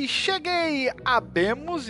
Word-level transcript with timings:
Cheguei, 0.00 0.08
cheguei! 0.08 0.92
Abemos 1.04 1.88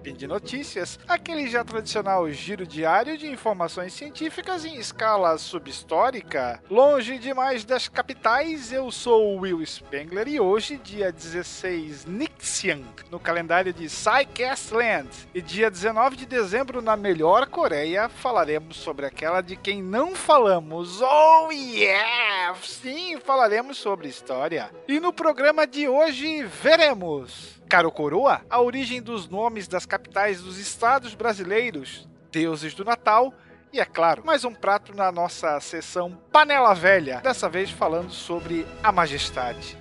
Spin 0.00 0.14
de 0.14 0.26
Notícias, 0.26 0.98
aquele 1.06 1.46
já 1.46 1.62
tradicional 1.62 2.30
giro 2.30 2.66
diário 2.66 3.18
de 3.18 3.26
informações 3.26 3.92
científicas 3.92 4.64
em 4.64 4.76
escala 4.76 5.36
subhistórica. 5.36 6.62
Longe 6.70 7.18
demais 7.18 7.66
das 7.66 7.86
capitais, 7.86 8.72
eu 8.72 8.90
sou 8.90 9.40
Will 9.40 9.64
Spengler 9.66 10.26
e 10.26 10.40
hoje, 10.40 10.78
dia 10.78 11.12
16 11.12 12.06
Nixian, 12.06 12.80
no 13.10 13.20
calendário 13.20 13.74
de 13.74 13.86
Psycastland, 13.88 15.10
e 15.34 15.42
dia 15.42 15.70
19 15.70 16.16
de 16.16 16.24
dezembro 16.24 16.80
na 16.80 16.96
melhor 16.96 17.46
Coreia, 17.46 18.08
falaremos 18.08 18.78
sobre 18.78 19.04
aquela 19.04 19.42
de 19.42 19.54
quem 19.54 19.82
não 19.82 20.14
falamos. 20.14 21.02
Oh 21.02 21.50
yeah! 21.52 22.56
Sim, 22.62 23.20
falaremos 23.20 23.76
sobre 23.76 24.08
história. 24.08 24.70
E 24.88 24.98
no 24.98 25.12
programa 25.12 25.66
de 25.66 25.86
hoje 25.86 26.42
veremos 26.44 27.59
Caro 27.70 27.92
Coroa, 27.92 28.44
a 28.50 28.60
origem 28.60 29.00
dos 29.00 29.28
nomes 29.28 29.68
das 29.68 29.86
capitais 29.86 30.42
dos 30.42 30.58
estados 30.58 31.14
brasileiros, 31.14 32.08
deuses 32.32 32.74
do 32.74 32.84
Natal 32.84 33.32
e, 33.72 33.78
é 33.78 33.84
claro, 33.84 34.24
mais 34.26 34.44
um 34.44 34.52
prato 34.52 34.92
na 34.92 35.12
nossa 35.12 35.60
sessão 35.60 36.18
Panela 36.32 36.74
Velha, 36.74 37.20
dessa 37.20 37.48
vez 37.48 37.70
falando 37.70 38.10
sobre 38.10 38.66
a 38.82 38.90
majestade. 38.90 39.78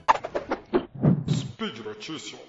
Speed 1.28 1.80
Notícias. 1.80 2.40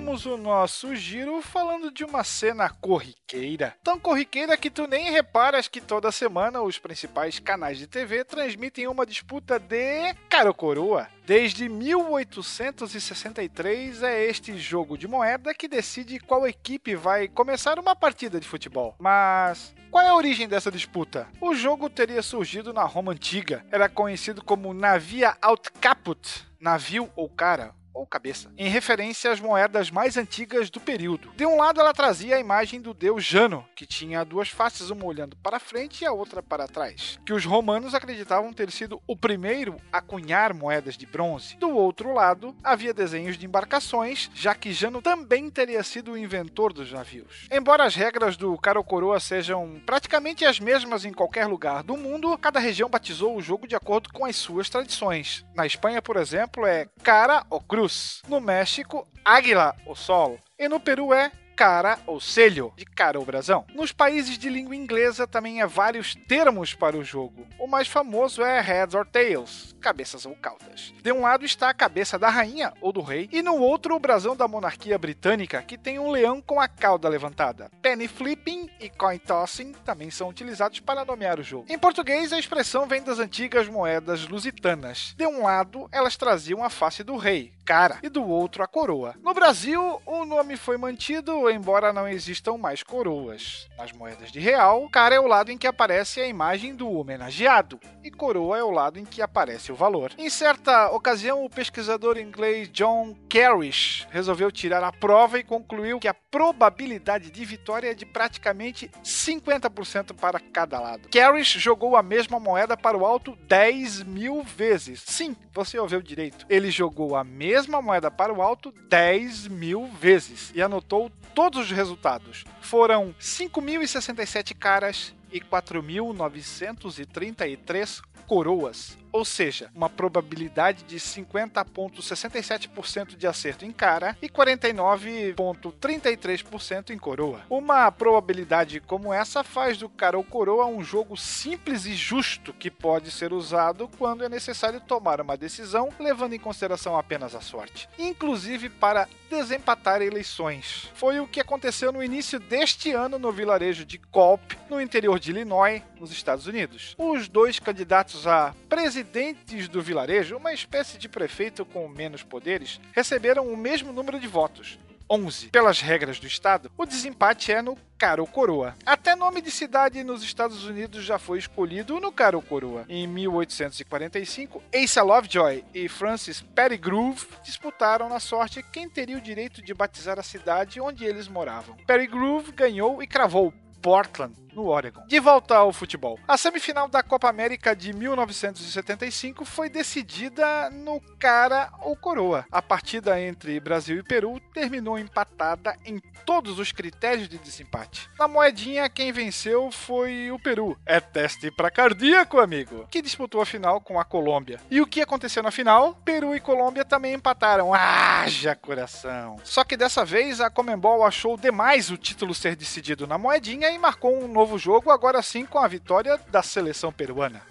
Iniciamos 0.00 0.24
o 0.24 0.38
nosso 0.38 0.96
giro 0.96 1.42
falando 1.42 1.90
de 1.90 2.02
uma 2.04 2.24
cena 2.24 2.70
corriqueira. 2.70 3.76
Tão 3.84 4.00
corriqueira 4.00 4.56
que 4.56 4.70
tu 4.70 4.86
nem 4.86 5.10
reparas 5.10 5.68
que 5.68 5.78
toda 5.80 6.10
semana 6.10 6.62
os 6.62 6.78
principais 6.78 7.38
canais 7.38 7.76
de 7.78 7.86
TV 7.86 8.24
transmitem 8.24 8.88
uma 8.88 9.04
disputa 9.04 9.58
de 9.58 10.14
cara 10.28 10.54
coroa. 10.54 11.06
Desde 11.26 11.68
1863 11.68 14.02
é 14.02 14.24
este 14.24 14.56
jogo 14.58 14.96
de 14.96 15.06
moeda 15.06 15.52
que 15.52 15.68
decide 15.68 16.18
qual 16.18 16.48
equipe 16.48 16.96
vai 16.96 17.28
começar 17.28 17.78
uma 17.78 17.94
partida 17.94 18.40
de 18.40 18.48
futebol. 18.48 18.96
Mas 18.98 19.74
qual 19.90 20.02
é 20.04 20.08
a 20.08 20.14
origem 20.14 20.48
dessa 20.48 20.70
disputa? 20.70 21.28
O 21.40 21.54
jogo 21.54 21.90
teria 21.90 22.22
surgido 22.22 22.72
na 22.72 22.84
Roma 22.84 23.12
antiga. 23.12 23.66
Era 23.70 23.86
conhecido 23.88 24.42
como 24.42 24.72
Navia 24.72 25.36
Aut 25.42 25.70
Caput, 25.72 26.46
navio 26.58 27.10
ou 27.14 27.28
cara 27.28 27.78
ou 27.92 28.06
cabeça, 28.06 28.52
em 28.56 28.68
referência 28.68 29.30
às 29.30 29.40
moedas 29.40 29.90
mais 29.90 30.16
antigas 30.16 30.70
do 30.70 30.80
período. 30.80 31.30
De 31.36 31.46
um 31.46 31.56
lado, 31.56 31.80
ela 31.80 31.92
trazia 31.92 32.36
a 32.36 32.40
imagem 32.40 32.80
do 32.80 32.94
deus 32.94 33.24
Jano, 33.24 33.66
que 33.74 33.86
tinha 33.86 34.24
duas 34.24 34.48
faces, 34.48 34.90
uma 34.90 35.04
olhando 35.04 35.36
para 35.36 35.58
frente 35.58 36.02
e 36.02 36.06
a 36.06 36.12
outra 36.12 36.42
para 36.42 36.68
trás, 36.68 37.18
que 37.24 37.32
os 37.32 37.44
romanos 37.44 37.94
acreditavam 37.94 38.52
ter 38.52 38.70
sido 38.70 39.00
o 39.06 39.16
primeiro 39.16 39.76
a 39.92 40.00
cunhar 40.00 40.54
moedas 40.54 40.96
de 40.96 41.06
bronze. 41.06 41.56
Do 41.56 41.70
outro 41.70 42.12
lado, 42.12 42.54
havia 42.62 42.94
desenhos 42.94 43.36
de 43.36 43.46
embarcações, 43.46 44.30
já 44.34 44.54
que 44.54 44.72
Jano 44.72 45.02
também 45.02 45.50
teria 45.50 45.82
sido 45.82 46.12
o 46.12 46.18
inventor 46.18 46.72
dos 46.72 46.92
navios. 46.92 47.46
Embora 47.50 47.84
as 47.84 47.94
regras 47.94 48.36
do 48.36 48.56
Caro 48.58 48.84
Coroa 48.84 49.20
sejam 49.20 49.80
praticamente 49.84 50.44
as 50.44 50.60
mesmas 50.60 51.04
em 51.04 51.12
qualquer 51.12 51.46
lugar 51.46 51.82
do 51.82 51.96
mundo, 51.96 52.36
cada 52.38 52.60
região 52.60 52.88
batizou 52.88 53.36
o 53.36 53.42
jogo 53.42 53.66
de 53.66 53.74
acordo 53.74 54.10
com 54.12 54.24
as 54.24 54.36
suas 54.36 54.68
tradições. 54.68 55.44
Na 55.54 55.66
Espanha, 55.66 56.00
por 56.02 56.16
exemplo, 56.16 56.66
é 56.66 56.86
Cara 57.02 57.44
ou 57.50 57.60
Cruz 57.60 57.79
cruz. 57.80 58.22
No 58.28 58.40
México, 58.40 59.06
águila 59.24 59.74
ou 59.86 59.94
sol. 59.94 60.38
E 60.58 60.68
no 60.68 60.78
Peru 60.78 61.14
é 61.14 61.32
cara 61.60 61.98
ou 62.06 62.18
selho, 62.18 62.72
de 62.74 62.86
cara 62.86 63.18
ou 63.18 63.24
brasão. 63.26 63.66
Nos 63.74 63.92
países 63.92 64.38
de 64.38 64.48
língua 64.48 64.74
inglesa 64.74 65.26
também 65.26 65.60
há 65.60 65.66
vários 65.66 66.14
termos 66.14 66.72
para 66.72 66.96
o 66.96 67.04
jogo. 67.04 67.46
O 67.58 67.66
mais 67.66 67.86
famoso 67.86 68.42
é 68.42 68.62
heads 68.62 68.94
or 68.94 69.04
tails, 69.04 69.76
cabeças 69.78 70.24
ou 70.24 70.34
caudas. 70.36 70.94
De 71.02 71.12
um 71.12 71.20
lado 71.20 71.44
está 71.44 71.68
a 71.68 71.74
cabeça 71.74 72.18
da 72.18 72.30
rainha 72.30 72.72
ou 72.80 72.94
do 72.94 73.02
rei, 73.02 73.28
e 73.30 73.42
no 73.42 73.56
outro 73.56 73.94
o 73.94 73.98
brasão 73.98 74.34
da 74.34 74.48
monarquia 74.48 74.96
britânica, 74.96 75.60
que 75.60 75.76
tem 75.76 75.98
um 75.98 76.10
leão 76.10 76.40
com 76.40 76.58
a 76.58 76.66
cauda 76.66 77.10
levantada. 77.10 77.70
Penny 77.82 78.08
flipping 78.08 78.70
e 78.80 78.88
coin 78.88 79.18
tossing 79.18 79.72
também 79.84 80.10
são 80.10 80.30
utilizados 80.30 80.80
para 80.80 81.04
nomear 81.04 81.38
o 81.38 81.42
jogo. 81.42 81.66
Em 81.68 81.78
português, 81.78 82.32
a 82.32 82.38
expressão 82.38 82.86
vem 82.86 83.02
das 83.02 83.18
antigas 83.18 83.68
moedas 83.68 84.26
lusitanas. 84.26 85.14
De 85.14 85.26
um 85.26 85.42
lado, 85.42 85.90
elas 85.92 86.16
traziam 86.16 86.64
a 86.64 86.70
face 86.70 87.04
do 87.04 87.18
rei, 87.18 87.52
cara, 87.66 87.98
e 88.02 88.08
do 88.08 88.26
outro 88.26 88.62
a 88.62 88.66
coroa. 88.66 89.14
No 89.22 89.34
Brasil, 89.34 90.00
o 90.06 90.24
nome 90.24 90.56
foi 90.56 90.78
mantido 90.78 91.49
embora 91.50 91.92
não 91.92 92.08
existam 92.08 92.56
mais 92.56 92.82
coroas. 92.82 93.68
Nas 93.76 93.92
moedas 93.92 94.30
de 94.30 94.40
real, 94.40 94.88
cara 94.90 95.14
é 95.14 95.20
o 95.20 95.26
lado 95.26 95.50
em 95.50 95.58
que 95.58 95.66
aparece 95.66 96.20
a 96.20 96.26
imagem 96.26 96.74
do 96.74 96.90
homenageado, 96.90 97.80
e 98.02 98.10
coroa 98.10 98.58
é 98.58 98.62
o 98.62 98.70
lado 98.70 98.98
em 98.98 99.04
que 99.04 99.22
aparece 99.22 99.72
o 99.72 99.74
valor. 99.74 100.12
Em 100.18 100.28
certa 100.28 100.90
ocasião, 100.90 101.44
o 101.44 101.50
pesquisador 101.50 102.18
inglês 102.18 102.68
John 102.70 103.16
Carrish 103.28 104.06
resolveu 104.10 104.50
tirar 104.50 104.82
a 104.82 104.92
prova 104.92 105.38
e 105.38 105.44
concluiu 105.44 105.98
que 105.98 106.08
a 106.08 106.14
probabilidade 106.14 107.30
de 107.30 107.44
vitória 107.44 107.90
é 107.90 107.94
de 107.94 108.06
praticamente 108.06 108.90
50% 109.04 110.14
para 110.14 110.38
cada 110.38 110.80
lado. 110.80 111.08
Carrish 111.10 111.58
jogou 111.58 111.96
a 111.96 112.02
mesma 112.02 112.38
moeda 112.38 112.76
para 112.76 112.96
o 112.96 113.04
alto 113.04 113.36
10 113.48 114.02
mil 114.04 114.42
vezes. 114.42 115.02
Sim, 115.06 115.36
você 115.52 115.78
ouviu 115.78 116.00
direito. 116.00 116.46
Ele 116.48 116.70
jogou 116.70 117.16
a 117.16 117.24
mesma 117.24 117.82
moeda 117.82 118.10
para 118.10 118.32
o 118.32 118.42
alto 118.42 118.72
10 118.88 119.48
mil 119.48 119.86
vezes 119.86 120.52
e 120.54 120.62
anotou 120.62 121.10
todos 121.40 121.60
os 121.60 121.70
resultados. 121.70 122.44
Foram 122.60 123.14
5.067 123.18 124.54
caras 124.54 125.14
e 125.32 125.40
4.933 125.40 128.02
coroas 128.26 128.99
ou 129.12 129.24
seja, 129.24 129.70
uma 129.74 129.88
probabilidade 129.88 130.84
de 130.84 130.96
50,67% 130.96 133.16
de 133.16 133.26
acerto 133.26 133.64
em 133.64 133.72
cara 133.72 134.14
e 134.22 134.28
49,33% 134.28 136.90
em 136.90 136.98
coroa. 136.98 137.40
Uma 137.48 137.90
probabilidade 137.90 138.78
como 138.80 139.10
essa 139.12 139.42
faz 139.42 139.78
do 139.78 139.88
cara 139.88 140.16
ou 140.16 140.22
coroa 140.24 140.66
um 140.66 140.84
jogo 140.84 141.16
simples 141.16 141.86
e 141.86 141.94
justo 141.94 142.52
que 142.52 142.70
pode 142.70 143.10
ser 143.10 143.32
usado 143.32 143.88
quando 143.98 144.22
é 144.24 144.28
necessário 144.28 144.80
tomar 144.80 145.20
uma 145.20 145.36
decisão 145.36 145.88
levando 145.98 146.34
em 146.34 146.38
consideração 146.38 146.96
apenas 146.96 147.34
a 147.34 147.40
sorte, 147.40 147.88
inclusive 147.98 148.68
para 148.68 149.08
desempatar 149.28 150.02
eleições. 150.02 150.88
Foi 150.94 151.18
o 151.20 151.26
que 151.26 151.40
aconteceu 151.40 151.92
no 151.92 152.02
início 152.02 152.40
deste 152.40 152.90
ano 152.92 153.18
no 153.18 153.32
vilarejo 153.32 153.84
de 153.84 153.98
Culp, 153.98 154.52
no 154.68 154.80
interior 154.80 155.20
de 155.20 155.30
Illinois, 155.30 155.82
nos 155.98 156.10
Estados 156.10 156.46
Unidos. 156.46 156.94
Os 156.98 157.28
dois 157.28 157.58
candidatos 157.58 158.26
a 158.26 158.54
presidente 158.68 158.99
residentes 159.00 159.66
do 159.66 159.80
vilarejo, 159.80 160.36
uma 160.36 160.52
espécie 160.52 160.98
de 160.98 161.08
prefeito 161.08 161.64
com 161.64 161.88
menos 161.88 162.22
poderes, 162.22 162.78
receberam 162.92 163.50
o 163.50 163.56
mesmo 163.56 163.94
número 163.94 164.20
de 164.20 164.26
votos, 164.26 164.78
11. 165.08 165.48
Pelas 165.48 165.80
regras 165.80 166.20
do 166.20 166.26
estado, 166.26 166.70
o 166.76 166.84
desempate 166.84 167.50
é 167.50 167.62
no 167.62 167.78
cara 167.96 168.20
ou 168.20 168.26
coroa. 168.26 168.74
Até 168.84 169.16
nome 169.16 169.40
de 169.40 169.50
cidade 169.50 170.04
nos 170.04 170.22
Estados 170.22 170.64
Unidos 170.64 171.02
já 171.02 171.18
foi 171.18 171.38
escolhido 171.38 171.98
no 171.98 172.12
cara 172.12 172.36
ou 172.36 172.42
coroa. 172.42 172.84
Em 172.90 173.06
1845, 173.06 174.62
Asa 174.74 175.02
Lovejoy 175.02 175.64
e 175.74 175.88
Francis 175.88 176.42
Pettigrew 176.42 177.16
disputaram 177.42 178.08
na 178.08 178.20
sorte 178.20 178.62
quem 178.62 178.88
teria 178.88 179.16
o 179.16 179.22
direito 179.22 179.62
de 179.62 179.72
batizar 179.72 180.18
a 180.18 180.22
cidade 180.22 180.78
onde 180.78 181.06
eles 181.06 181.26
moravam. 181.26 181.74
Pettigrew 181.86 182.44
ganhou 182.54 183.02
e 183.02 183.06
cravou 183.06 183.52
Portland, 183.80 184.34
no 184.52 184.66
Oregon. 184.66 185.02
De 185.06 185.20
volta 185.20 185.56
ao 185.56 185.72
futebol. 185.72 186.18
A 186.26 186.36
semifinal 186.36 186.88
da 186.88 187.02
Copa 187.02 187.28
América 187.28 187.74
de 187.74 187.92
1975 187.92 189.44
foi 189.44 189.68
decidida 189.68 190.70
no 190.70 191.00
cara 191.18 191.70
ou 191.80 191.96
coroa. 191.96 192.44
A 192.50 192.62
partida 192.62 193.20
entre 193.20 193.58
Brasil 193.60 193.98
e 193.98 194.02
Peru 194.02 194.40
terminou 194.52 194.98
empatada 194.98 195.76
em 195.84 196.00
todos 196.24 196.58
os 196.58 196.72
critérios 196.72 197.28
de 197.28 197.38
desempate. 197.38 198.08
Na 198.18 198.28
moedinha, 198.28 198.88
quem 198.88 199.12
venceu 199.12 199.70
foi 199.70 200.30
o 200.30 200.38
Peru. 200.38 200.76
É 200.86 201.00
teste 201.00 201.50
para 201.50 201.70
cardíaco, 201.70 202.38
amigo. 202.38 202.86
Que 202.90 203.02
disputou 203.02 203.40
a 203.40 203.46
final 203.46 203.80
com 203.80 203.98
a 203.98 204.04
Colômbia. 204.04 204.60
E 204.70 204.80
o 204.80 204.86
que 204.86 205.00
aconteceu 205.00 205.42
na 205.42 205.50
final? 205.50 205.94
Peru 206.04 206.34
e 206.34 206.40
Colômbia 206.40 206.84
também 206.84 207.14
empataram. 207.14 207.72
Haja 207.74 208.54
coração. 208.54 209.36
Só 209.44 209.64
que 209.64 209.76
dessa 209.76 210.04
vez 210.04 210.40
a 210.40 210.50
Comembol 210.50 211.04
achou 211.04 211.36
demais 211.36 211.90
o 211.90 211.96
título 211.96 212.34
ser 212.34 212.56
decidido 212.56 213.06
na 213.06 213.18
moedinha 213.18 213.70
e 213.70 213.78
marcou 213.78 214.22
um 214.22 214.28
novo 214.40 214.56
jogo, 214.56 214.90
agora 214.90 215.20
sim 215.20 215.44
com 215.44 215.58
a 215.58 215.68
vitória 215.68 216.18
da 216.30 216.42
seleção 216.42 216.90
peruana. 216.90 217.42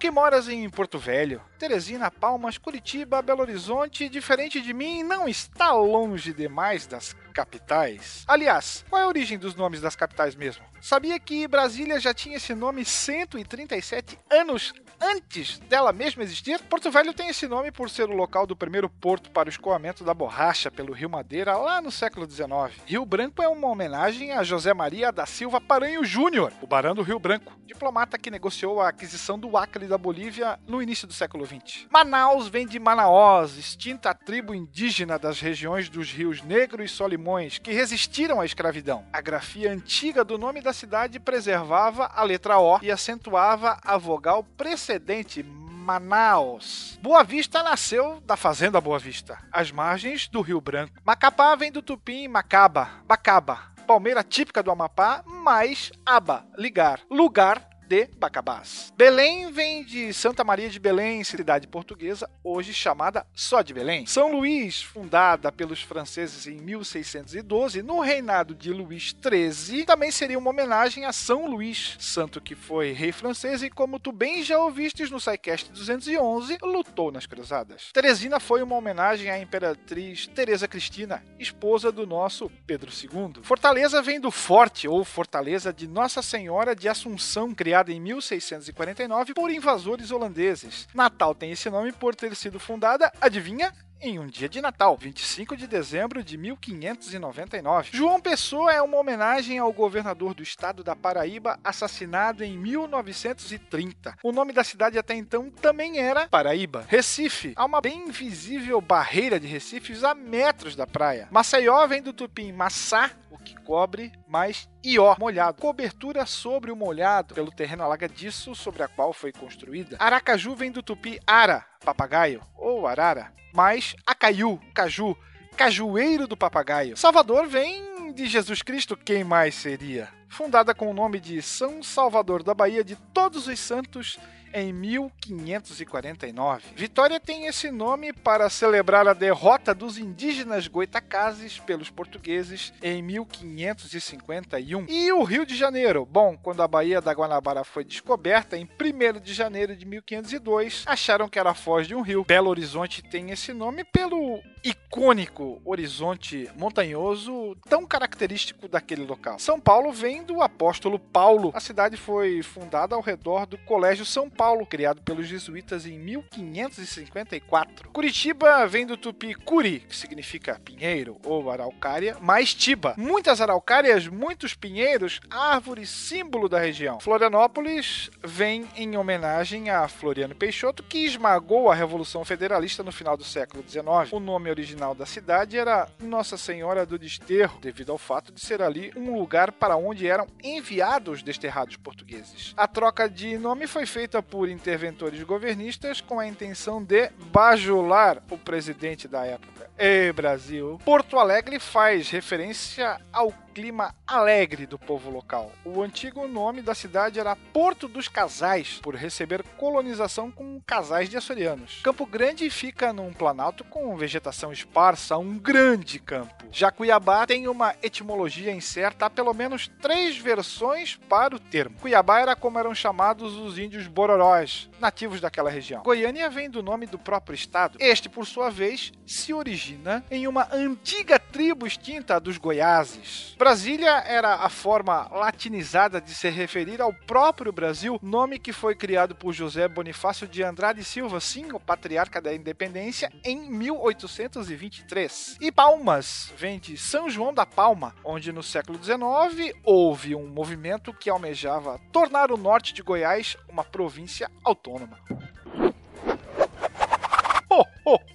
Que 0.00 0.10
moras 0.10 0.48
em 0.48 0.66
Porto 0.70 0.98
Velho, 0.98 1.42
Teresina, 1.58 2.10
Palmas, 2.10 2.56
Curitiba, 2.56 3.20
Belo 3.20 3.42
Horizonte, 3.42 4.08
diferente 4.08 4.58
de 4.58 4.72
mim, 4.72 5.02
não 5.02 5.28
está 5.28 5.72
longe 5.72 6.32
demais 6.32 6.86
das 6.86 7.14
capitais. 7.34 8.24
Aliás, 8.26 8.82
qual 8.88 9.02
é 9.02 9.04
a 9.04 9.08
origem 9.08 9.38
dos 9.38 9.54
nomes 9.54 9.82
das 9.82 9.94
capitais 9.94 10.34
mesmo? 10.34 10.64
Sabia 10.80 11.20
que 11.20 11.46
Brasília 11.46 12.00
já 12.00 12.14
tinha 12.14 12.38
esse 12.38 12.54
nome 12.54 12.84
137 12.84 14.18
anos 14.30 14.72
antes 14.98 15.58
dela 15.58 15.92
mesma 15.92 16.22
existir? 16.22 16.58
Porto 16.62 16.90
Velho 16.90 17.12
tem 17.12 17.28
esse 17.28 17.46
nome 17.46 17.70
por 17.70 17.90
ser 17.90 18.08
o 18.08 18.14
local 18.14 18.46
do 18.46 18.56
primeiro 18.56 18.88
porto 18.88 19.30
para 19.30 19.48
o 19.48 19.50
escoamento 19.50 20.02
da 20.02 20.14
borracha 20.14 20.70
pelo 20.70 20.94
Rio 20.94 21.10
Madeira 21.10 21.56
lá 21.56 21.82
no 21.82 21.90
século 21.90 22.28
XIX. 22.28 22.74
Rio 22.86 23.04
Branco 23.04 23.42
é 23.42 23.48
uma 23.48 23.68
homenagem 23.68 24.32
a 24.32 24.42
José 24.42 24.72
Maria 24.72 25.12
da 25.12 25.26
Silva 25.26 25.60
Paranho 25.60 26.02
Júnior, 26.02 26.52
o 26.62 26.66
barão 26.66 26.94
do 26.94 27.02
Rio 27.02 27.18
Branco, 27.18 27.52
diplomata 27.66 28.18
que 28.18 28.30
negociou 28.30 28.80
a 28.80 28.88
aquisição 28.88 29.38
do 29.38 29.56
Acre 29.56 29.86
da 29.90 29.98
Bolívia 29.98 30.58
no 30.66 30.80
início 30.80 31.06
do 31.06 31.12
século 31.12 31.44
XX. 31.44 31.86
Manaus 31.90 32.48
vem 32.48 32.66
de 32.66 32.78
Manaós, 32.78 33.58
extinta 33.58 34.14
tribo 34.14 34.54
indígena 34.54 35.18
das 35.18 35.40
regiões 35.40 35.88
dos 35.88 36.10
rios 36.12 36.42
Negro 36.42 36.82
e 36.82 36.88
Solimões, 36.88 37.58
que 37.58 37.72
resistiram 37.72 38.40
à 38.40 38.46
escravidão. 38.46 39.04
A 39.12 39.20
grafia 39.20 39.70
antiga 39.70 40.24
do 40.24 40.38
nome 40.38 40.62
da 40.62 40.72
cidade 40.72 41.18
preservava 41.18 42.06
a 42.14 42.22
letra 42.22 42.58
O 42.58 42.78
e 42.80 42.90
acentuava 42.90 43.78
a 43.84 43.98
vogal 43.98 44.44
precedente 44.56 45.42
Manaus. 45.42 46.96
Boa 47.02 47.24
Vista 47.24 47.62
nasceu 47.62 48.20
da 48.24 48.36
Fazenda 48.36 48.80
Boa 48.80 48.98
Vista, 48.98 49.38
às 49.50 49.72
margens 49.72 50.28
do 50.28 50.40
Rio 50.40 50.60
Branco. 50.60 50.94
Macapá 51.04 51.56
vem 51.56 51.72
do 51.72 51.82
tupim 51.82 52.28
Macaba, 52.28 52.90
Bacaba, 53.06 53.58
palmeira 53.88 54.22
típica 54.22 54.62
do 54.62 54.70
Amapá, 54.70 55.24
mais 55.26 55.90
aba, 56.06 56.46
ligar, 56.56 57.00
lugar 57.10 57.69
de 57.90 58.06
Bacabás. 58.16 58.92
Belém 58.96 59.50
vem 59.50 59.82
de 59.82 60.12
Santa 60.12 60.44
Maria 60.44 60.68
de 60.68 60.78
Belém, 60.78 61.24
cidade 61.24 61.66
portuguesa, 61.66 62.30
hoje 62.44 62.72
chamada 62.72 63.26
só 63.34 63.62
de 63.62 63.74
Belém. 63.74 64.06
São 64.06 64.30
Luís, 64.30 64.80
fundada 64.80 65.50
pelos 65.50 65.82
franceses 65.82 66.46
em 66.46 66.54
1612, 66.60 67.82
no 67.82 67.98
reinado 67.98 68.54
de 68.54 68.72
Luís 68.72 69.12
XIII, 69.20 69.84
também 69.84 70.12
seria 70.12 70.38
uma 70.38 70.50
homenagem 70.50 71.04
a 71.04 71.12
São 71.12 71.50
Luís, 71.50 71.96
santo 71.98 72.40
que 72.40 72.54
foi 72.54 72.92
rei 72.92 73.10
francês 73.10 73.60
e, 73.60 73.68
como 73.68 73.98
tu 73.98 74.12
bem 74.12 74.44
já 74.44 74.56
ouvistes 74.56 75.10
no 75.10 75.18
SciCast 75.18 75.72
211, 75.72 76.58
lutou 76.62 77.10
nas 77.10 77.26
cruzadas. 77.26 77.90
Teresina 77.92 78.38
foi 78.38 78.62
uma 78.62 78.76
homenagem 78.76 79.30
à 79.30 79.40
imperatriz 79.40 80.28
Teresa 80.28 80.68
Cristina, 80.68 81.24
esposa 81.40 81.90
do 81.90 82.06
nosso 82.06 82.48
Pedro 82.64 82.92
II. 82.92 83.42
Fortaleza 83.42 84.00
vem 84.00 84.20
do 84.20 84.30
Forte, 84.30 84.86
ou 84.86 85.04
Fortaleza 85.04 85.72
de 85.72 85.88
Nossa 85.88 86.22
Senhora 86.22 86.76
de 86.76 86.88
Assunção, 86.88 87.52
criada 87.52 87.79
criada 87.80 87.92
em 87.92 88.00
1649 88.00 89.34
por 89.34 89.50
invasores 89.50 90.10
holandeses. 90.10 90.86
Natal 90.94 91.34
tem 91.34 91.52
esse 91.52 91.70
nome 91.70 91.92
por 91.92 92.14
ter 92.14 92.34
sido 92.36 92.60
fundada, 92.60 93.10
adivinha? 93.20 93.72
em 94.02 94.18
um 94.18 94.26
dia 94.26 94.48
de 94.48 94.60
Natal, 94.62 94.96
25 94.96 95.54
de 95.56 95.66
dezembro 95.66 96.24
de 96.24 96.38
1599. 96.38 97.90
João 97.92 98.20
Pessoa 98.20 98.72
é 98.72 98.80
uma 98.80 98.96
homenagem 98.96 99.58
ao 99.58 99.70
governador 99.72 100.32
do 100.32 100.42
estado 100.42 100.82
da 100.82 100.96
Paraíba, 100.96 101.60
assassinado 101.62 102.42
em 102.42 102.56
1930. 102.56 104.16
O 104.22 104.32
nome 104.32 104.52
da 104.52 104.64
cidade 104.64 104.98
até 104.98 105.14
então 105.14 105.50
também 105.50 105.98
era 105.98 106.28
Paraíba. 106.28 106.86
Recife, 106.88 107.52
há 107.54 107.66
uma 107.66 107.80
bem 107.80 108.10
visível 108.10 108.80
barreira 108.80 109.38
de 109.38 109.46
recifes 109.46 110.02
a 110.02 110.14
metros 110.14 110.74
da 110.74 110.86
praia. 110.86 111.28
Maceió 111.30 111.86
vem 111.86 112.02
do 112.02 112.12
tupim 112.12 112.52
maçá, 112.52 113.10
que 113.40 113.54
cobre, 113.62 114.12
mais 114.28 114.68
ió, 114.84 115.16
molhado. 115.18 115.60
Cobertura 115.60 116.26
sobre 116.26 116.70
o 116.70 116.76
molhado, 116.76 117.34
pelo 117.34 117.50
terreno 117.50 117.82
alagadiço 117.82 118.54
sobre 118.54 118.82
a 118.82 118.88
qual 118.88 119.12
foi 119.12 119.32
construída. 119.32 119.96
Aracaju 119.98 120.54
vem 120.54 120.70
do 120.70 120.82
tupi 120.82 121.18
ara, 121.26 121.64
papagaio, 121.84 122.42
ou 122.56 122.86
arara, 122.86 123.32
mais 123.52 123.94
acaiu, 124.06 124.60
caju, 124.74 125.16
cajueiro 125.56 126.26
do 126.26 126.36
papagaio. 126.36 126.96
Salvador 126.96 127.46
vem 127.46 128.12
de 128.12 128.26
Jesus 128.26 128.62
Cristo, 128.62 128.96
quem 128.96 129.24
mais 129.24 129.54
seria? 129.54 130.19
Fundada 130.30 130.72
com 130.72 130.88
o 130.88 130.94
nome 130.94 131.18
de 131.18 131.42
São 131.42 131.82
Salvador 131.82 132.44
da 132.44 132.54
Bahia 132.54 132.84
de 132.84 132.94
Todos 132.94 133.48
os 133.48 133.58
Santos 133.58 134.16
em 134.52 134.72
1549. 134.72 136.62
Vitória 136.74 137.20
tem 137.20 137.46
esse 137.46 137.70
nome 137.70 138.12
para 138.12 138.50
celebrar 138.50 139.06
a 139.06 139.12
derrota 139.12 139.74
dos 139.74 139.98
indígenas 139.98 140.66
goitacazes 140.66 141.58
pelos 141.58 141.90
portugueses 141.90 142.72
em 142.82 143.02
1551. 143.02 144.86
E 144.88 145.12
o 145.12 145.22
Rio 145.22 145.46
de 145.46 145.56
Janeiro? 145.56 146.06
Bom, 146.06 146.36
quando 146.36 146.62
a 146.62 146.68
Baía 146.68 147.00
da 147.00 147.12
Guanabara 147.12 147.64
foi 147.64 147.84
descoberta 147.84 148.56
em 148.56 148.64
1 148.64 149.20
de 149.20 149.32
janeiro 149.34 149.76
de 149.76 149.86
1502, 149.86 150.84
acharam 150.86 151.28
que 151.28 151.38
era 151.38 151.50
a 151.50 151.54
foz 151.54 151.86
de 151.86 151.94
um 151.94 152.02
rio. 152.02 152.24
Belo 152.24 152.50
Horizonte 152.50 153.02
tem 153.02 153.30
esse 153.30 153.52
nome 153.52 153.84
pelo 153.84 154.40
icônico 154.62 155.60
horizonte 155.64 156.50
montanhoso 156.56 157.56
tão 157.68 157.86
característico 157.86 158.68
daquele 158.68 159.04
local. 159.04 159.38
São 159.38 159.58
Paulo 159.58 159.92
vem 159.92 160.19
do 160.22 160.42
apóstolo 160.42 160.98
Paulo. 160.98 161.50
A 161.54 161.60
cidade 161.60 161.96
foi 161.96 162.42
fundada 162.42 162.94
ao 162.94 163.00
redor 163.00 163.46
do 163.46 163.58
Colégio 163.58 164.04
São 164.04 164.28
Paulo, 164.28 164.66
criado 164.66 165.02
pelos 165.02 165.26
jesuítas 165.26 165.86
em 165.86 165.98
1554. 165.98 167.90
Curitiba 167.90 168.66
vem 168.66 168.86
do 168.86 168.96
tupi 168.96 169.34
curi, 169.34 169.80
que 169.80 169.96
significa 169.96 170.60
pinheiro 170.64 171.16
ou 171.24 171.50
araucária, 171.50 172.16
mais 172.20 172.54
tiba. 172.54 172.94
Muitas 172.96 173.40
araucárias, 173.40 174.06
muitos 174.08 174.54
pinheiros, 174.54 175.20
árvore 175.30 175.86
símbolo 175.86 176.48
da 176.48 176.58
região. 176.58 177.00
Florianópolis 177.00 178.10
vem 178.22 178.66
em 178.76 178.96
homenagem 178.96 179.70
a 179.70 179.88
Floriano 179.88 180.34
Peixoto, 180.34 180.82
que 180.82 181.04
esmagou 181.04 181.70
a 181.70 181.74
Revolução 181.74 182.24
Federalista 182.24 182.82
no 182.82 182.92
final 182.92 183.16
do 183.16 183.24
século 183.24 183.64
XIX. 183.66 184.12
O 184.12 184.20
nome 184.20 184.50
original 184.50 184.94
da 184.94 185.06
cidade 185.06 185.58
era 185.58 185.88
Nossa 186.00 186.36
Senhora 186.36 186.84
do 186.86 186.98
Desterro, 186.98 187.58
devido 187.60 187.92
ao 187.92 187.98
fato 187.98 188.32
de 188.32 188.40
ser 188.40 188.62
ali 188.62 188.92
um 188.96 189.18
lugar 189.18 189.52
para 189.52 189.76
onde 189.76 190.06
eram 190.10 190.26
enviados 190.42 191.22
desterrados 191.22 191.76
portugueses. 191.76 192.52
A 192.56 192.66
troca 192.66 193.08
de 193.08 193.38
nome 193.38 193.66
foi 193.66 193.86
feita 193.86 194.22
por 194.22 194.48
interventores 194.48 195.22
governistas 195.22 196.00
com 196.00 196.18
a 196.18 196.26
intenção 196.26 196.82
de 196.82 197.10
bajular 197.32 198.22
o 198.30 198.36
presidente 198.36 199.06
da 199.06 199.24
época. 199.24 199.70
Ei, 199.78 200.12
Brasil! 200.12 200.78
Porto 200.84 201.18
Alegre 201.18 201.58
faz 201.58 202.10
referência 202.10 203.00
ao 203.12 203.32
clima 203.54 203.94
alegre 204.06 204.66
do 204.66 204.78
povo 204.78 205.10
local. 205.10 205.50
O 205.64 205.82
antigo 205.82 206.26
nome 206.26 206.62
da 206.62 206.74
cidade 206.74 207.18
era 207.18 207.36
Porto 207.36 207.88
dos 207.88 208.08
Casais, 208.08 208.78
por 208.82 208.94
receber 208.94 209.42
colonização 209.56 210.30
com 210.30 210.60
casais 210.60 211.08
de 211.08 211.16
açorianos. 211.16 211.80
Campo 211.82 212.06
Grande 212.06 212.48
fica 212.48 212.92
num 212.92 213.12
planalto 213.12 213.64
com 213.64 213.96
vegetação 213.96 214.52
esparsa, 214.52 215.18
um 215.18 215.38
grande 215.38 215.98
campo. 215.98 216.46
Já 216.50 216.70
Cuiabá 216.70 217.26
tem 217.26 217.48
uma 217.48 217.74
etimologia 217.82 218.52
incerta, 218.52 219.06
há 219.06 219.10
pelo 219.10 219.34
menos 219.34 219.68
três 219.80 219.99
versões 220.16 220.98
para 221.08 221.34
o 221.34 221.38
termo. 221.38 221.76
Cuiabá 221.80 222.20
era 222.20 222.36
como 222.36 222.58
eram 222.58 222.74
chamados 222.74 223.36
os 223.36 223.58
índios 223.58 223.86
bororós, 223.86 224.68
nativos 224.78 225.20
daquela 225.20 225.50
região. 225.50 225.82
Goiânia 225.82 226.28
vem 226.30 226.48
do 226.50 226.62
nome 226.62 226.86
do 226.86 226.98
próprio 226.98 227.34
estado. 227.34 227.76
Este, 227.80 228.08
por 228.08 228.26
sua 228.26 228.50
vez, 228.50 228.92
se 229.06 229.34
origina 229.34 230.04
em 230.10 230.26
uma 230.26 230.48
antiga 230.52 231.18
tribo 231.18 231.66
extinta 231.66 232.20
dos 232.20 232.38
Goiáses. 232.38 233.34
Brasília 233.38 233.98
era 234.06 234.36
a 234.36 234.48
forma 234.48 235.08
latinizada 235.12 236.00
de 236.00 236.14
se 236.14 236.28
referir 236.28 236.80
ao 236.80 236.92
próprio 236.92 237.52
Brasil, 237.52 237.98
nome 238.02 238.38
que 238.38 238.52
foi 238.52 238.74
criado 238.74 239.14
por 239.14 239.32
José 239.32 239.68
Bonifácio 239.68 240.26
de 240.26 240.42
Andrade 240.42 240.84
Silva, 240.84 241.20
sim, 241.20 241.52
o 241.52 241.60
patriarca 241.60 242.20
da 242.20 242.34
independência, 242.34 243.12
em 243.24 243.50
1823. 243.50 245.38
E 245.40 245.50
Palmas 245.50 246.32
vem 246.36 246.58
de 246.58 246.76
São 246.76 247.08
João 247.10 247.32
da 247.32 247.46
Palma, 247.46 247.94
onde 248.04 248.32
no 248.32 248.42
século 248.42 248.78
XIX 248.82 249.54
houve 249.64 249.89
um 250.18 250.28
movimento 250.28 250.92
que 250.92 251.10
almejava 251.10 251.80
tornar 251.92 252.30
o 252.30 252.36
norte 252.36 252.72
de 252.72 252.82
Goiás 252.82 253.36
uma 253.48 253.64
província 253.64 254.30
autônoma. 254.44 254.98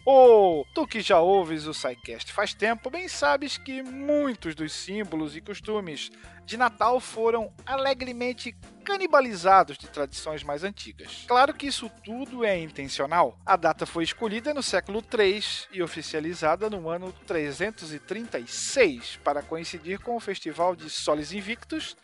Oh! 0.08 0.64
Tu 0.72 0.86
que 0.86 1.02
já 1.02 1.20
ouves 1.20 1.66
o 1.66 1.74
SciCast 1.74 2.32
faz 2.32 2.54
tempo, 2.54 2.92
bem 2.92 3.08
sabes 3.08 3.58
que 3.58 3.82
muitos 3.82 4.54
dos 4.54 4.72
símbolos 4.72 5.36
e 5.36 5.42
costumes 5.42 6.12
de 6.46 6.58
Natal 6.58 7.00
foram 7.00 7.52
alegremente 7.66 8.56
canibalizados 8.84 9.80
de 9.80 9.88
tradições 9.88 10.44
mais 10.44 10.64
antigas. 10.64 11.26
Claro 11.28 11.56
que 11.56 11.66
isso 11.66 11.90
tudo 12.04 12.46
é 12.46 12.56
intencional. 12.56 13.36
A 13.44 13.56
data 13.56 13.88
foi 13.88 14.04
escolhida 14.04 14.54
no 14.54 14.62
século 14.62 15.04
III 15.12 15.44
e 15.72 15.82
oficializada 15.82 16.70
no 16.70 16.88
ano 16.88 17.12
336 17.26 19.20
para 19.24 19.42
coincidir 19.42 20.00
com 20.00 20.16
o 20.16 20.20
festival 20.20 20.76
de 20.76 20.88
Solis 20.88 21.34
Invictus 21.34 21.98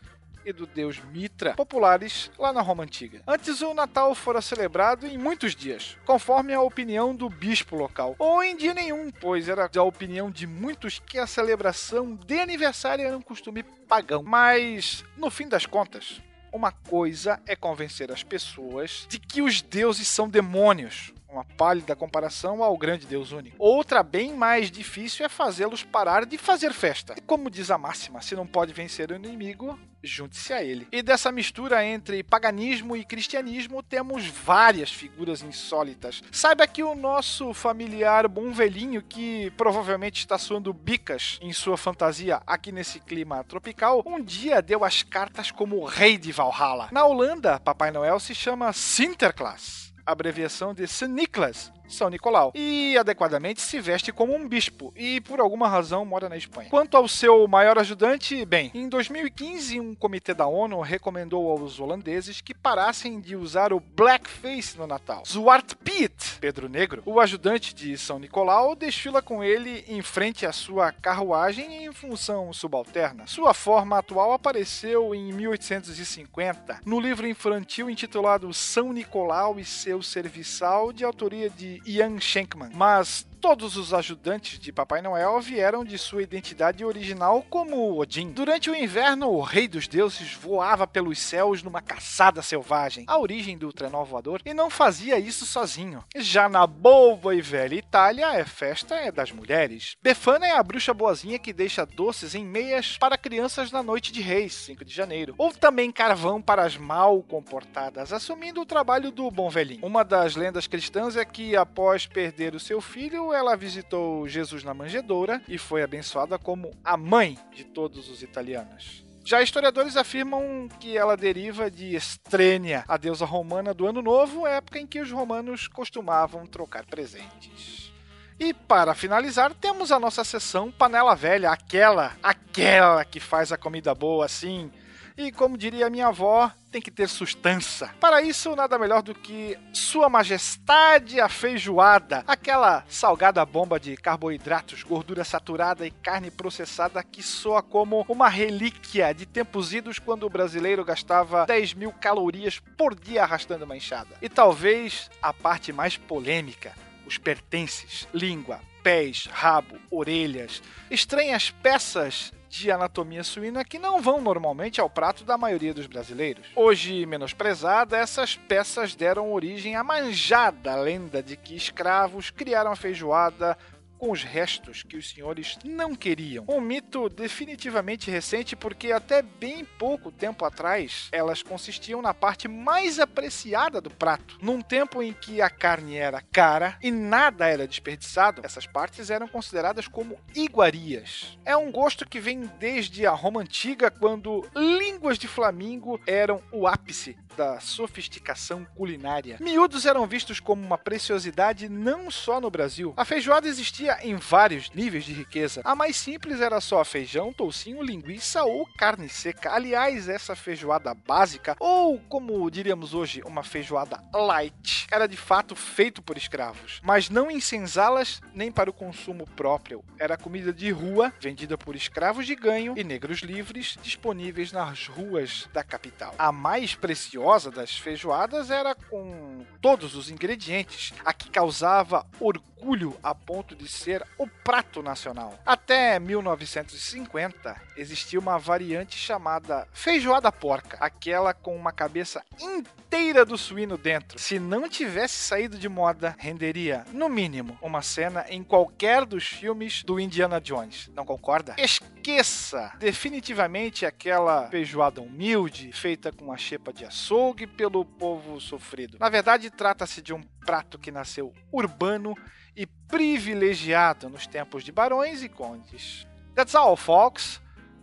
e 0.45 0.53
do 0.53 0.65
deus 0.65 0.99
Mitra, 1.11 1.53
populares 1.53 2.31
lá 2.37 2.51
na 2.51 2.61
Roma 2.61 2.83
Antiga. 2.83 3.21
Antes, 3.27 3.61
o 3.61 3.73
Natal 3.73 4.13
fora 4.15 4.41
celebrado 4.41 5.05
em 5.05 5.17
muitos 5.17 5.55
dias, 5.55 5.97
conforme 6.05 6.53
a 6.53 6.61
opinião 6.61 7.15
do 7.15 7.29
bispo 7.29 7.75
local, 7.75 8.15
ou 8.17 8.43
em 8.43 8.55
dia 8.55 8.73
nenhum, 8.73 9.11
pois 9.11 9.47
era 9.47 9.69
a 9.73 9.83
opinião 9.83 10.29
de 10.31 10.47
muitos 10.47 10.99
que 10.99 11.17
a 11.17 11.27
celebração 11.27 12.15
de 12.15 12.39
aniversário 12.39 13.05
era 13.05 13.17
um 13.17 13.21
costume 13.21 13.63
pagão. 13.63 14.23
Mas, 14.23 15.03
no 15.17 15.29
fim 15.29 15.47
das 15.47 15.65
contas, 15.65 16.21
Uma 16.53 16.73
coisa 16.73 17.39
é 17.47 17.55
convencer 17.55 18.11
as 18.11 18.23
pessoas 18.23 19.05
de 19.07 19.17
que 19.17 19.41
os 19.41 19.61
deuses 19.61 20.05
são 20.05 20.27
demônios 20.27 21.13
uma 21.29 21.45
pálida 21.45 21.95
comparação 21.95 22.61
ao 22.61 22.77
grande 22.77 23.07
Deus 23.07 23.31
único. 23.31 23.55
Outra, 23.57 24.03
bem 24.03 24.33
mais 24.33 24.69
difícil, 24.69 25.25
é 25.25 25.29
fazê-los 25.29 25.81
parar 25.81 26.25
de 26.25 26.37
fazer 26.37 26.73
festa. 26.73 27.15
E 27.17 27.21
como 27.21 27.49
diz 27.49 27.71
a 27.71 27.77
máxima, 27.77 28.21
se 28.21 28.35
não 28.35 28.45
pode 28.45 28.73
vencer 28.73 29.11
o 29.11 29.15
inimigo, 29.15 29.79
junte-se 30.03 30.53
a 30.53 30.63
ele. 30.63 30.87
E 30.91 31.01
dessa 31.01 31.31
mistura 31.31 31.85
entre 31.85 32.23
paganismo 32.23 32.95
e 32.95 33.03
cristianismo, 33.03 33.83
temos 33.83 34.25
várias 34.27 34.91
figuras 34.91 35.41
insólitas. 35.41 36.21
Saiba 36.31 36.67
que 36.67 36.83
o 36.83 36.95
nosso 36.95 37.53
familiar 37.53 38.27
bom 38.27 38.51
velhinho, 38.51 39.01
que 39.01 39.51
provavelmente 39.51 40.19
está 40.19 40.37
suando 40.37 40.73
bicas 40.73 41.37
em 41.41 41.53
sua 41.53 41.77
fantasia 41.77 42.41
aqui 42.45 42.71
nesse 42.71 42.99
clima 42.99 43.43
tropical, 43.43 44.03
um 44.05 44.21
dia 44.21 44.61
deu 44.61 44.83
as 44.83 45.03
cartas 45.03 45.51
como 45.51 45.83
rei 45.85 46.17
de 46.17 46.31
Valhalla. 46.31 46.89
Na 46.91 47.05
Holanda, 47.05 47.59
Papai 47.59 47.91
Noel 47.91 48.19
se 48.19 48.33
chama 48.33 48.73
Sinterklaas 48.73 49.91
abreviação 50.05 50.73
de 50.73 50.87
St. 50.87 51.07
Nicholas, 51.07 51.71
são 51.93 52.09
Nicolau, 52.09 52.51
e 52.55 52.97
adequadamente 52.97 53.61
se 53.61 53.79
veste 53.79 54.11
como 54.11 54.35
um 54.35 54.47
bispo 54.47 54.93
e 54.95 55.21
por 55.21 55.39
alguma 55.39 55.67
razão 55.67 56.05
mora 56.05 56.29
na 56.29 56.37
Espanha. 56.37 56.69
Quanto 56.69 56.95
ao 56.97 57.07
seu 57.07 57.47
maior 57.47 57.77
ajudante, 57.77 58.45
bem, 58.45 58.71
em 58.73 58.87
2015 58.87 59.79
um 59.79 59.95
comitê 59.95 60.33
da 60.33 60.47
ONU 60.47 60.79
recomendou 60.81 61.49
aos 61.49 61.79
holandeses 61.79 62.41
que 62.41 62.53
parassem 62.53 63.19
de 63.19 63.35
usar 63.35 63.73
o 63.73 63.79
blackface 63.79 64.77
no 64.77 64.87
Natal. 64.87 65.23
Zwart 65.25 65.75
Piet, 65.75 66.39
Pedro 66.39 66.69
Negro, 66.69 67.01
o 67.05 67.19
ajudante 67.19 67.73
de 67.73 67.97
São 67.97 68.19
Nicolau, 68.19 68.75
desfila 68.75 69.21
com 69.21 69.43
ele 69.43 69.83
em 69.87 70.01
frente 70.01 70.45
à 70.45 70.51
sua 70.51 70.91
carruagem 70.91 71.85
em 71.85 71.91
função 71.91 72.51
subalterna. 72.53 73.27
Sua 73.27 73.53
forma 73.53 73.97
atual 73.97 74.33
apareceu 74.33 75.13
em 75.15 75.31
1850 75.33 76.81
no 76.85 76.99
livro 76.99 77.27
infantil 77.27 77.89
intitulado 77.89 78.53
São 78.53 78.93
Nicolau 78.93 79.59
e 79.59 79.65
seu 79.65 80.01
serviçal 80.01 80.91
de 80.93 81.03
autoria 81.03 81.49
de 81.49 81.80
Ian 81.85 82.19
Shankman, 82.19 82.71
mas 82.73 83.25
Todos 83.41 83.75
os 83.75 83.91
ajudantes 83.91 84.59
de 84.59 84.71
Papai 84.71 85.01
Noel 85.01 85.41
vieram 85.41 85.83
de 85.83 85.97
sua 85.97 86.21
identidade 86.21 86.85
original 86.85 87.43
como 87.49 87.97
Odin. 87.97 88.31
Durante 88.31 88.69
o 88.69 88.75
inverno, 88.75 89.31
o 89.31 89.41
rei 89.41 89.67
dos 89.67 89.87
deuses 89.87 90.35
voava 90.35 90.85
pelos 90.85 91.17
céus 91.17 91.63
numa 91.63 91.81
caçada 91.81 92.43
selvagem, 92.43 93.03
a 93.07 93.17
origem 93.17 93.57
do 93.57 93.73
trenó 93.73 94.03
voador, 94.03 94.41
e 94.45 94.53
não 94.53 94.69
fazia 94.69 95.17
isso 95.17 95.47
sozinho. 95.47 96.03
Já 96.15 96.47
na 96.47 96.67
boa 96.67 97.33
e 97.33 97.41
velha 97.41 97.73
Itália, 97.73 98.27
a 98.27 98.45
festa 98.45 98.93
é 98.93 99.11
das 99.11 99.31
mulheres. 99.31 99.95
Befana 100.03 100.45
é 100.45 100.51
a 100.51 100.61
bruxa 100.61 100.93
boazinha 100.93 101.39
que 101.39 101.51
deixa 101.51 101.83
doces 101.83 102.35
em 102.35 102.45
meias 102.45 102.95
para 102.99 103.17
crianças 103.17 103.71
na 103.71 103.81
noite 103.81 104.11
de 104.11 104.21
reis, 104.21 104.53
5 104.53 104.85
de 104.85 104.93
janeiro. 104.93 105.33
Ou 105.39 105.51
também 105.51 105.91
carvão 105.91 106.39
para 106.39 106.63
as 106.63 106.77
mal 106.77 107.23
comportadas, 107.23 108.13
assumindo 108.13 108.61
o 108.61 108.65
trabalho 108.67 109.09
do 109.09 109.31
bom 109.31 109.49
velhinho. 109.49 109.83
Uma 109.83 110.05
das 110.05 110.35
lendas 110.35 110.67
cristãs 110.67 111.17
é 111.17 111.25
que 111.25 111.55
após 111.55 112.05
perder 112.05 112.53
o 112.53 112.59
seu 112.59 112.79
filho, 112.79 113.30
ela 113.33 113.55
visitou 113.55 114.27
Jesus 114.27 114.63
na 114.63 114.73
manjedoura 114.73 115.41
e 115.47 115.57
foi 115.57 115.83
abençoada 115.83 116.37
como 116.37 116.71
a 116.83 116.95
mãe 116.97 117.37
de 117.53 117.63
todos 117.63 118.09
os 118.09 118.21
italianos. 118.21 119.05
Já 119.23 119.41
historiadores 119.41 119.95
afirmam 119.95 120.67
que 120.79 120.97
ela 120.97 121.15
deriva 121.15 121.69
de 121.69 121.95
Estrênia, 121.95 122.83
a 122.87 122.97
deusa 122.97 123.23
romana 123.23 123.73
do 123.73 123.85
Ano 123.85 124.01
Novo, 124.01 124.47
época 124.47 124.79
em 124.79 124.87
que 124.87 124.99
os 124.99 125.11
romanos 125.11 125.67
costumavam 125.67 126.45
trocar 126.47 126.85
presentes. 126.85 127.91
E 128.39 128.55
para 128.55 128.95
finalizar, 128.95 129.53
temos 129.53 129.91
a 129.91 129.99
nossa 129.99 130.23
sessão 130.23 130.71
Panela 130.71 131.15
Velha, 131.15 131.51
aquela, 131.51 132.13
aquela 132.23 133.05
que 133.05 133.19
faz 133.19 133.51
a 133.51 133.57
comida 133.57 133.93
boa 133.93 134.25
assim, 134.25 134.71
e 135.17 135.31
como 135.31 135.57
diria 135.57 135.89
minha 135.89 136.07
avó, 136.07 136.51
tem 136.71 136.81
que 136.81 136.89
ter 136.89 137.09
sustância. 137.09 137.93
Para 137.99 138.21
isso, 138.21 138.55
nada 138.55 138.79
melhor 138.79 139.01
do 139.01 139.13
que 139.13 139.57
Sua 139.73 140.09
Majestade 140.09 141.19
a 141.19 141.27
feijoada, 141.27 142.23
aquela 142.25 142.85
salgada 142.87 143.45
bomba 143.45 143.79
de 143.79 143.95
carboidratos, 143.97 144.83
gordura 144.83 145.23
saturada 145.23 145.85
e 145.85 145.91
carne 145.91 146.31
processada 146.31 147.03
que 147.03 147.21
soa 147.21 147.61
como 147.61 148.05
uma 148.07 148.29
relíquia 148.29 149.13
de 149.13 149.25
tempos 149.25 149.73
idos 149.73 149.99
quando 149.99 150.25
o 150.25 150.29
brasileiro 150.29 150.85
gastava 150.85 151.45
10 151.45 151.73
mil 151.73 151.91
calorias 151.91 152.59
por 152.77 152.95
dia 152.95 153.23
arrastando 153.23 153.65
uma 153.65 153.75
enxada. 153.75 154.15
E 154.21 154.29
talvez 154.29 155.09
a 155.21 155.33
parte 155.33 155.73
mais 155.73 155.97
polêmica, 155.97 156.73
os 157.05 157.17
pertences, 157.17 158.07
língua, 158.13 158.61
pés, 158.81 159.27
rabo, 159.31 159.77
orelhas, 159.89 160.61
estranhas 160.89 161.51
peças 161.61 162.31
de 162.51 162.69
anatomia 162.69 163.23
suína 163.23 163.63
que 163.63 163.79
não 163.79 164.01
vão 164.01 164.19
normalmente 164.19 164.81
ao 164.81 164.89
prato 164.89 165.23
da 165.23 165.37
maioria 165.37 165.73
dos 165.73 165.87
brasileiros. 165.87 166.45
Hoje 166.53 167.05
menosprezada, 167.05 167.97
essas 167.97 168.35
peças 168.35 168.93
deram 168.93 169.31
origem 169.31 169.77
à 169.77 169.83
manjada 169.83 170.75
lenda 170.75 171.23
de 171.23 171.37
que 171.37 171.55
escravos 171.55 172.29
criaram 172.29 172.71
a 172.71 172.75
feijoada 172.75 173.57
com 174.01 174.09
os 174.09 174.23
restos 174.23 174.81
que 174.81 174.97
os 174.97 175.11
senhores 175.11 175.59
não 175.63 175.93
queriam. 175.93 176.43
Um 176.47 176.59
mito 176.59 177.07
definitivamente 177.07 178.09
recente, 178.09 178.55
porque 178.55 178.91
até 178.91 179.21
bem 179.21 179.63
pouco 179.63 180.11
tempo 180.11 180.43
atrás 180.43 181.07
elas 181.11 181.43
consistiam 181.43 182.01
na 182.01 182.11
parte 182.11 182.47
mais 182.47 182.99
apreciada 182.99 183.79
do 183.79 183.91
prato. 183.91 184.39
Num 184.41 184.59
tempo 184.59 185.03
em 185.03 185.13
que 185.13 185.39
a 185.39 185.51
carne 185.51 185.97
era 185.97 186.19
cara 186.19 186.79
e 186.81 186.89
nada 186.89 187.47
era 187.47 187.67
desperdiçado, 187.67 188.41
essas 188.43 188.65
partes 188.65 189.11
eram 189.11 189.27
consideradas 189.27 189.87
como 189.87 190.17
iguarias. 190.35 191.37
É 191.45 191.55
um 191.55 191.71
gosto 191.71 192.09
que 192.09 192.19
vem 192.19 192.49
desde 192.59 193.05
a 193.05 193.11
Roma 193.11 193.41
antiga, 193.41 193.91
quando 193.91 194.49
línguas 194.55 195.19
de 195.19 195.27
flamingo 195.27 196.01
eram 196.07 196.41
o 196.51 196.65
ápice 196.65 197.15
da 197.37 197.59
sofisticação 197.59 198.65
culinária. 198.75 199.37
Miúdos 199.39 199.85
eram 199.85 200.05
vistos 200.05 200.39
como 200.39 200.65
uma 200.65 200.77
preciosidade 200.77 201.69
não 201.69 202.11
só 202.11 202.41
no 202.41 202.51
Brasil. 202.51 202.93
A 202.97 203.05
feijoada 203.05 203.47
existia 203.47 203.90
em 204.01 204.15
vários 204.15 204.69
níveis 204.71 205.03
de 205.03 205.13
riqueza. 205.13 205.61
A 205.63 205.75
mais 205.75 205.95
simples 205.95 206.41
era 206.41 206.61
só 206.61 206.83
feijão, 206.83 207.33
toucinho, 207.33 207.81
linguiça 207.81 208.43
ou 208.43 208.65
carne 208.77 209.09
seca. 209.09 209.53
Aliás, 209.53 210.07
essa 210.07 210.35
feijoada 210.35 210.93
básica, 210.93 211.55
ou 211.59 211.99
como 212.09 212.49
diríamos 212.49 212.93
hoje, 212.93 213.21
uma 213.25 213.43
feijoada 213.43 214.03
light, 214.13 214.87
era 214.91 215.07
de 215.07 215.17
fato 215.17 215.55
feito 215.55 216.01
por 216.01 216.17
escravos, 216.17 216.79
mas 216.83 217.09
não 217.09 217.29
em 217.29 217.39
senzalas 217.39 218.21
nem 218.33 218.51
para 218.51 218.69
o 218.69 218.73
consumo 218.73 219.25
próprio. 219.35 219.83
Era 219.97 220.17
comida 220.17 220.53
de 220.53 220.71
rua, 220.71 221.13
vendida 221.19 221.57
por 221.57 221.75
escravos 221.75 222.25
de 222.25 222.35
ganho 222.35 222.73
e 222.77 222.83
negros 222.83 223.19
livres, 223.19 223.77
disponíveis 223.81 224.51
nas 224.51 224.87
ruas 224.87 225.47
da 225.53 225.63
capital. 225.63 226.13
A 226.17 226.31
mais 226.31 226.75
preciosa 226.75 227.51
das 227.51 227.77
feijoadas 227.77 228.49
era 228.49 228.75
com 228.75 229.45
todos 229.61 229.95
os 229.95 230.09
ingredientes, 230.09 230.93
a 231.05 231.13
que 231.13 231.29
causava 231.29 232.05
orgulho 232.19 232.97
a 233.01 233.13
ponto 233.15 233.55
de 233.55 233.67
ser 233.81 234.05
o 234.17 234.27
prato 234.27 234.83
nacional. 234.83 235.37
Até 235.45 235.99
1950 235.99 237.59
existia 237.75 238.19
uma 238.19 238.37
variante 238.37 238.95
chamada 238.95 239.67
feijoada 239.73 240.31
porca, 240.31 240.77
aquela 240.79 241.33
com 241.33 241.55
uma 241.55 241.71
cabeça 241.71 242.23
inteira 242.39 243.25
do 243.25 243.37
suíno 243.37 243.77
dentro. 243.77 244.19
Se 244.19 244.37
não 244.37 244.69
tivesse 244.69 245.15
saído 245.15 245.57
de 245.57 245.67
moda, 245.67 246.15
renderia, 246.19 246.85
no 246.91 247.09
mínimo, 247.09 247.57
uma 247.61 247.81
cena 247.81 248.25
em 248.29 248.43
qualquer 248.43 249.05
dos 249.05 249.25
filmes 249.25 249.83
do 249.83 249.99
Indiana 249.99 250.39
Jones. 250.39 250.89
Não 250.93 251.05
concorda? 251.05 251.55
Esqueça 251.57 252.73
definitivamente 252.77 253.85
aquela 253.85 254.47
feijoada 254.49 255.01
humilde, 255.01 255.71
feita 255.71 256.11
com 256.11 256.31
a 256.31 256.37
xepa 256.37 256.71
de 256.71 256.85
açougue 256.85 257.47
pelo 257.47 257.83
povo 257.83 258.39
sofrido. 258.39 258.97
Na 258.99 259.09
verdade, 259.09 259.49
trata-se 259.49 260.01
de 260.01 260.13
um 260.13 260.21
prato 260.45 260.77
que 260.77 260.91
nasceu 260.91 261.33
urbano 261.51 262.15
e 262.55 262.65
privilegiado 262.65 264.09
nos 264.09 264.27
tempos 264.27 264.63
de 264.63 264.71
barões 264.71 265.23
e 265.23 265.29
condes. 265.29 266.05
That's 266.35 266.55
all, 266.55 266.77
folks. 266.77 267.40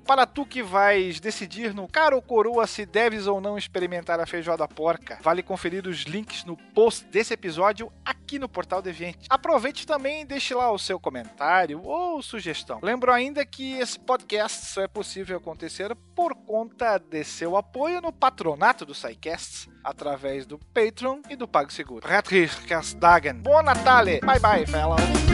Para 0.08 0.24
tu 0.24 0.46
que 0.46 0.62
vais 0.62 1.20
decidir 1.20 1.74
no 1.74 1.86
caro 1.86 2.16
ou 2.16 2.22
coroa 2.22 2.66
se 2.66 2.86
deves 2.86 3.26
ou 3.26 3.42
não 3.42 3.58
experimentar 3.58 4.18
a 4.18 4.24
feijoada 4.24 4.66
porca, 4.66 5.18
vale 5.20 5.42
conferir 5.42 5.86
os 5.86 6.04
links 6.04 6.44
no 6.44 6.56
post 6.56 7.04
desse 7.04 7.34
episódio 7.34 7.92
aqui 8.02 8.38
no 8.38 8.48
Portal 8.48 8.80
Deviante. 8.80 9.26
Aproveite 9.28 9.86
também 9.86 10.22
e 10.22 10.24
deixe 10.24 10.54
lá 10.54 10.72
o 10.72 10.78
seu 10.78 10.98
comentário 10.98 11.82
ou 11.84 12.22
sugestão. 12.22 12.80
Lembro 12.82 13.12
ainda 13.12 13.44
que 13.44 13.74
esse 13.74 14.00
podcast 14.00 14.64
só 14.72 14.80
é 14.80 14.88
possível 14.88 15.36
acontecer 15.36 15.94
por 16.16 16.34
conta 16.34 16.96
de 16.96 17.22
seu 17.22 17.54
apoio 17.54 18.00
no 18.00 18.10
patronato 18.10 18.86
do 18.86 18.94
SciCasts, 18.94 19.68
através 19.84 20.46
do 20.46 20.58
Patreon 20.58 21.20
e 21.28 21.36
do 21.36 21.46
PagSeguro. 21.46 22.08
Retrir 22.08 22.50
Dagen. 22.96 23.42
Bom 23.42 23.62
Natal! 23.62 24.06
Bye 24.06 24.40
bye, 24.40 24.66
fellow! 24.66 25.27